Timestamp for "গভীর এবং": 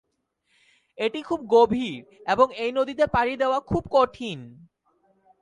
1.47-2.47